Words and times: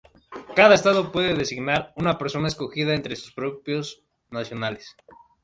Cada 0.55 0.73
Estado 0.73 1.11
puede 1.11 1.35
designar 1.35 1.93
una 1.95 2.17
persona 2.17 2.47
escogida 2.47 2.95
entre 2.95 3.15
sus 3.15 3.33
propios 3.33 4.01
nacionales. 4.31 4.95